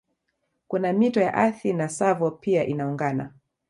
Kuna 0.67 0.93
mito 0.93 1.21
ya 1.21 1.33
Athi 1.33 1.73
na 1.73 1.87
Tsavo 1.87 2.31
pia 2.31 2.65
inaungana 2.65 3.33